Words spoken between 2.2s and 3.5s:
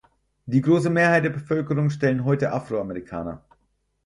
heute Afroamerikaner.